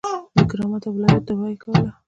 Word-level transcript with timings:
د 0.35 0.37
کرامت 0.49 0.83
او 0.87 0.93
ولایت 0.97 1.23
دعوه 1.25 1.49
کوله. 1.61 1.89